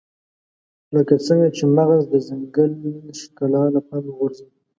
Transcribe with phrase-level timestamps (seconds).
[0.95, 2.71] لکه څنګه چې مغز د ځنګل
[3.19, 4.57] ښکلا له پامه غورځوي.